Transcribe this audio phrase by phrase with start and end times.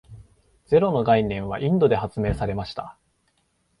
[0.65, 2.97] ゼロの概念はインドで発明されました。